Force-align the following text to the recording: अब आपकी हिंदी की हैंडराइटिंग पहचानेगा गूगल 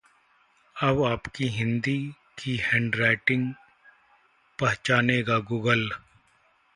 अब 0.75 1.03
आपकी 1.05 1.47
हिंदी 1.47 1.97
की 2.39 2.55
हैंडराइटिंग 2.57 3.53
पहचानेगा 4.59 5.37
गूगल 5.39 5.89